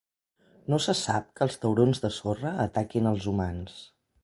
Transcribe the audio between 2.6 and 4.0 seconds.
ataquin els humans.